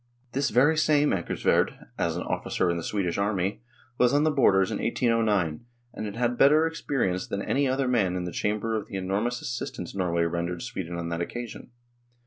[0.31, 3.61] This very same Anckarsvard, as an officer in the Swedish army,
[3.99, 8.15] was on the borders in 1809, and had had better experience than any other man
[8.15, 11.69] in the Chamber of the enormous assistance Norway rendered Sweden on that occasion.